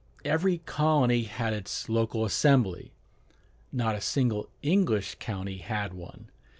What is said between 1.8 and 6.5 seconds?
local assembly: not a single English county had one.